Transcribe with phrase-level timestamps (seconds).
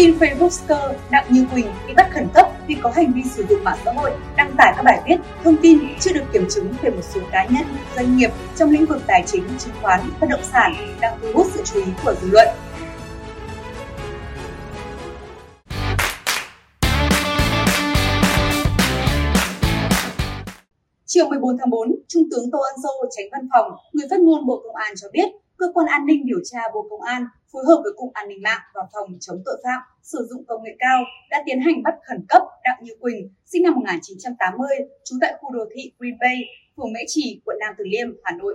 [0.00, 3.64] tin Facebooker Đặng Như Quỳnh bị bắt khẩn cấp vì có hành vi sử dụng
[3.64, 6.90] mạng xã hội đăng tải các bài viết, thông tin chưa được kiểm chứng về
[6.90, 7.64] một số cá nhân,
[7.96, 11.46] doanh nghiệp trong lĩnh vực tài chính, chứng khoán, bất động sản đang thu hút
[11.54, 12.48] sự chú ý của dư luận.
[21.06, 24.46] Chiều 14 tháng 4, Trung tướng Tô Ân Sô, tránh văn phòng, người phát ngôn
[24.46, 25.28] Bộ Công an cho biết,
[25.60, 28.42] cơ quan an ninh điều tra Bộ Công an phối hợp với Cục An ninh
[28.42, 31.94] mạng và Phòng chống tội phạm sử dụng công nghệ cao đã tiến hành bắt
[32.08, 34.68] khẩn cấp Đặng Như Quỳnh, sinh năm 1980,
[35.04, 36.36] trú tại khu đô thị Green Bay,
[36.76, 38.54] phường Mễ Trì, quận Nam Từ Liêm, Hà Nội.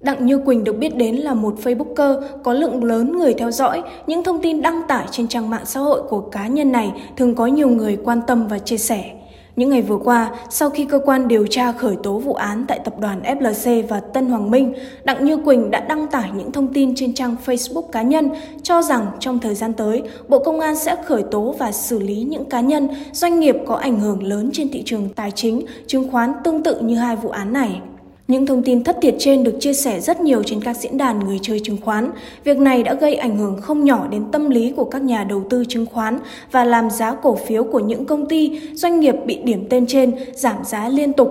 [0.00, 3.82] Đặng Như Quỳnh được biết đến là một Facebooker có lượng lớn người theo dõi.
[4.06, 7.34] Những thông tin đăng tải trên trang mạng xã hội của cá nhân này thường
[7.34, 9.23] có nhiều người quan tâm và chia sẻ.
[9.56, 12.78] Những ngày vừa qua, sau khi cơ quan điều tra khởi tố vụ án tại
[12.84, 16.72] tập đoàn FLC và Tân Hoàng Minh, Đặng Như Quỳnh đã đăng tải những thông
[16.74, 18.30] tin trên trang Facebook cá nhân
[18.62, 22.22] cho rằng trong thời gian tới, Bộ Công an sẽ khởi tố và xử lý
[22.22, 26.10] những cá nhân, doanh nghiệp có ảnh hưởng lớn trên thị trường tài chính, chứng
[26.10, 27.80] khoán tương tự như hai vụ án này.
[28.28, 31.20] Những thông tin thất thiệt trên được chia sẻ rất nhiều trên các diễn đàn
[31.20, 32.10] người chơi chứng khoán.
[32.44, 35.42] Việc này đã gây ảnh hưởng không nhỏ đến tâm lý của các nhà đầu
[35.50, 36.18] tư chứng khoán
[36.50, 40.14] và làm giá cổ phiếu của những công ty, doanh nghiệp bị điểm tên trên
[40.34, 41.28] giảm giá liên tục.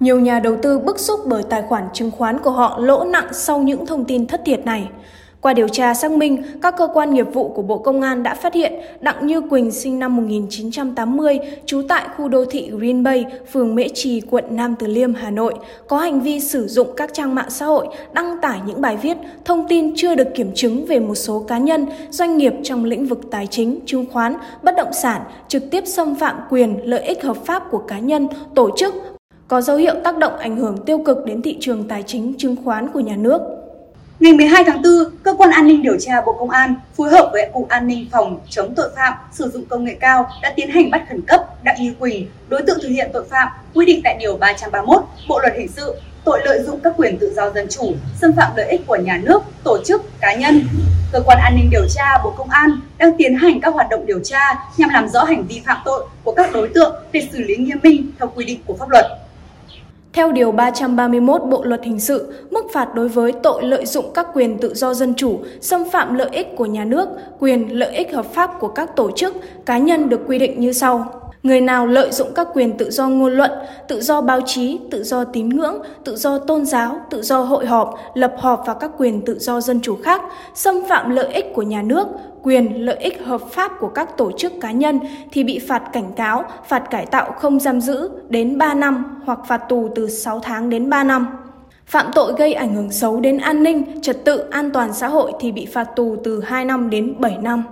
[0.00, 3.28] Nhiều nhà đầu tư bức xúc bởi tài khoản chứng khoán của họ lỗ nặng
[3.32, 4.88] sau những thông tin thất thiệt này.
[5.44, 8.34] Qua điều tra xác minh, các cơ quan nghiệp vụ của Bộ Công an đã
[8.34, 13.24] phát hiện Đặng Như Quỳnh sinh năm 1980, trú tại khu đô thị Green Bay,
[13.52, 15.54] phường Mễ Trì, quận Nam Từ Liêm, Hà Nội,
[15.88, 19.16] có hành vi sử dụng các trang mạng xã hội đăng tải những bài viết,
[19.44, 23.06] thông tin chưa được kiểm chứng về một số cá nhân, doanh nghiệp trong lĩnh
[23.06, 27.22] vực tài chính, chứng khoán, bất động sản, trực tiếp xâm phạm quyền, lợi ích
[27.22, 28.94] hợp pháp của cá nhân, tổ chức,
[29.48, 32.56] có dấu hiệu tác động ảnh hưởng tiêu cực đến thị trường tài chính, chứng
[32.64, 33.63] khoán của nhà nước.
[34.20, 37.28] Ngày 12 tháng 4, Cơ quan An ninh điều tra Bộ Công an phối hợp
[37.32, 40.70] với Cục An ninh phòng chống tội phạm sử dụng công nghệ cao đã tiến
[40.70, 44.00] hành bắt khẩn cấp Đặng Như Quỳnh, đối tượng thực hiện tội phạm quy định
[44.04, 45.94] tại Điều 331 Bộ Luật Hình sự,
[46.24, 49.20] tội lợi dụng các quyền tự do dân chủ, xâm phạm lợi ích của nhà
[49.24, 50.60] nước, tổ chức, cá nhân.
[51.12, 54.06] Cơ quan An ninh điều tra Bộ Công an đang tiến hành các hoạt động
[54.06, 57.38] điều tra nhằm làm rõ hành vi phạm tội của các đối tượng để xử
[57.38, 59.06] lý nghiêm minh theo quy định của pháp luật.
[60.14, 64.26] Theo Điều 331 Bộ Luật Hình sự, mức phạt đối với tội lợi dụng các
[64.34, 67.08] quyền tự do dân chủ, xâm phạm lợi ích của nhà nước,
[67.38, 69.34] quyền lợi ích hợp pháp của các tổ chức,
[69.66, 71.23] cá nhân được quy định như sau.
[71.44, 73.50] Người nào lợi dụng các quyền tự do ngôn luận,
[73.88, 77.66] tự do báo chí, tự do tín ngưỡng, tự do tôn giáo, tự do hội
[77.66, 80.22] họp, lập họp và các quyền tự do dân chủ khác,
[80.54, 82.08] xâm phạm lợi ích của nhà nước,
[82.42, 85.00] quyền lợi ích hợp pháp của các tổ chức cá nhân
[85.32, 89.38] thì bị phạt cảnh cáo, phạt cải tạo không giam giữ đến 3 năm hoặc
[89.48, 91.26] phạt tù từ 6 tháng đến 3 năm.
[91.86, 95.32] Phạm tội gây ảnh hưởng xấu đến an ninh, trật tự, an toàn xã hội
[95.40, 97.62] thì bị phạt tù từ 2 năm đến 7 năm.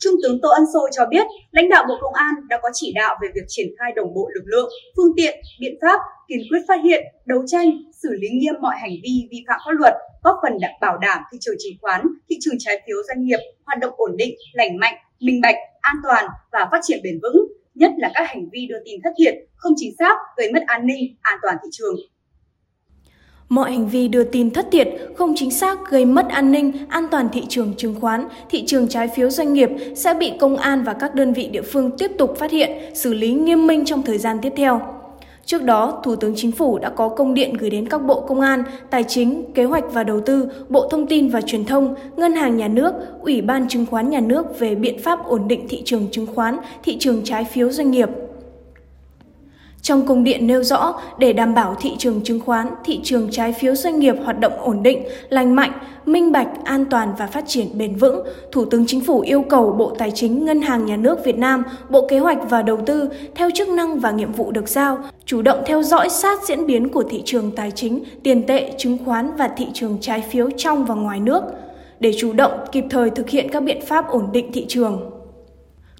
[0.00, 2.92] Trung tướng Tô Ân Sô cho biết, lãnh đạo Bộ Công an đã có chỉ
[2.94, 6.58] đạo về việc triển khai đồng bộ lực lượng, phương tiện, biện pháp, kiên quyết
[6.68, 7.70] phát hiện, đấu tranh,
[8.02, 9.94] xử lý nghiêm mọi hành vi vi phạm pháp luật,
[10.24, 13.38] góp phần đảm bảo đảm thị trường chứng khoán, thị trường trái phiếu doanh nghiệp
[13.66, 17.52] hoạt động ổn định, lành mạnh, minh bạch, an toàn và phát triển bền vững,
[17.74, 20.86] nhất là các hành vi đưa tin thất thiệt, không chính xác, gây mất an
[20.86, 21.96] ninh, an toàn thị trường,
[23.50, 27.04] Mọi hành vi đưa tin thất thiệt, không chính xác gây mất an ninh, an
[27.10, 30.82] toàn thị trường chứng khoán, thị trường trái phiếu doanh nghiệp sẽ bị công an
[30.82, 34.02] và các đơn vị địa phương tiếp tục phát hiện, xử lý nghiêm minh trong
[34.02, 34.80] thời gian tiếp theo.
[35.44, 38.40] Trước đó, Thủ tướng Chính phủ đã có công điện gửi đến các bộ công
[38.40, 42.32] an, tài chính, kế hoạch và đầu tư, Bộ Thông tin và Truyền thông, Ngân
[42.32, 45.82] hàng Nhà nước, Ủy ban Chứng khoán Nhà nước về biện pháp ổn định thị
[45.84, 48.08] trường chứng khoán, thị trường trái phiếu doanh nghiệp.
[49.82, 53.52] Trong công điện nêu rõ, để đảm bảo thị trường chứng khoán, thị trường trái
[53.52, 55.72] phiếu doanh nghiệp hoạt động ổn định, lành mạnh,
[56.06, 59.74] minh bạch, an toàn và phát triển bền vững, Thủ tướng Chính phủ yêu cầu
[59.78, 63.08] Bộ Tài chính Ngân hàng Nhà nước Việt Nam, Bộ Kế hoạch và Đầu tư
[63.34, 66.88] theo chức năng và nhiệm vụ được giao, chủ động theo dõi sát diễn biến
[66.88, 70.84] của thị trường tài chính, tiền tệ, chứng khoán và thị trường trái phiếu trong
[70.84, 71.42] và ngoài nước,
[72.00, 75.10] để chủ động kịp thời thực hiện các biện pháp ổn định thị trường.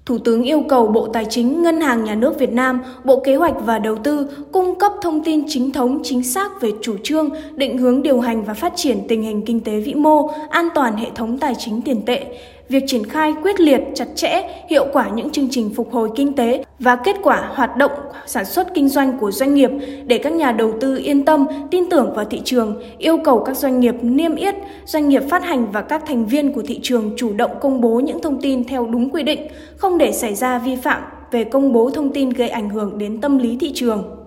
[0.05, 3.35] Thủ tướng yêu cầu Bộ Tài chính, Ngân hàng Nhà nước Việt Nam, Bộ Kế
[3.35, 7.29] hoạch và Đầu tư cung cấp thông tin chính thống chính xác về chủ trương,
[7.55, 10.95] định hướng điều hành và phát triển tình hình kinh tế vĩ mô, an toàn
[10.95, 12.25] hệ thống tài chính tiền tệ,
[12.71, 16.33] việc triển khai quyết liệt, chặt chẽ, hiệu quả những chương trình phục hồi kinh
[16.33, 17.91] tế và kết quả hoạt động
[18.25, 19.69] sản xuất kinh doanh của doanh nghiệp
[20.05, 23.57] để các nhà đầu tư yên tâm, tin tưởng vào thị trường, yêu cầu các
[23.57, 27.13] doanh nghiệp niêm yết, doanh nghiệp phát hành và các thành viên của thị trường
[27.17, 29.47] chủ động công bố những thông tin theo đúng quy định,
[29.77, 31.01] không để xảy ra vi phạm
[31.31, 34.20] về công bố thông tin gây ảnh hưởng đến tâm lý thị trường.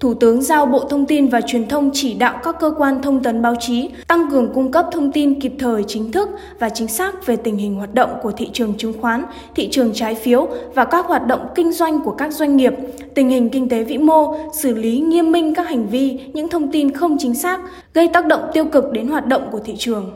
[0.00, 3.22] Thủ tướng giao Bộ Thông tin và Truyền thông chỉ đạo các cơ quan thông
[3.22, 6.28] tấn báo chí tăng cường cung cấp thông tin kịp thời chính thức
[6.58, 9.24] và chính xác về tình hình hoạt động của thị trường chứng khoán,
[9.54, 12.72] thị trường trái phiếu và các hoạt động kinh doanh của các doanh nghiệp,
[13.14, 16.72] tình hình kinh tế vĩ mô, xử lý nghiêm minh các hành vi, những thông
[16.72, 17.60] tin không chính xác
[17.94, 20.10] gây tác động tiêu cực đến hoạt động của thị trường.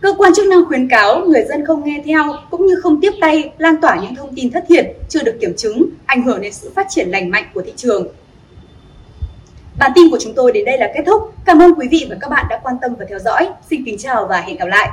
[0.00, 3.12] Cơ quan chức năng khuyến cáo người dân không nghe theo cũng như không tiếp
[3.20, 6.52] tay lan tỏa những thông tin thất thiệt chưa được kiểm chứng, ảnh hưởng đến
[6.52, 8.06] sự phát triển lành mạnh của thị trường.
[9.78, 11.34] Bản tin của chúng tôi đến đây là kết thúc.
[11.44, 13.48] Cảm ơn quý vị và các bạn đã quan tâm và theo dõi.
[13.70, 14.90] Xin kính chào và hẹn gặp lại.